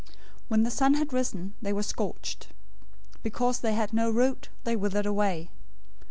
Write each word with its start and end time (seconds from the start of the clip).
013:006 0.01 0.09
When 0.47 0.63
the 0.63 0.71
sun 0.71 0.93
had 0.95 1.13
risen, 1.13 1.53
they 1.61 1.71
were 1.71 1.83
scorched. 1.83 2.47
Because 3.21 3.59
they 3.59 3.75
had 3.75 3.93
no 3.93 4.09
root, 4.09 4.49
they 4.63 4.75
withered 4.75 5.05
away. 5.05 5.51